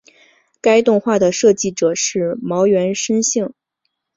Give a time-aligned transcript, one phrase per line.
[0.61, 3.53] 该动画的设计者是茅原伸幸。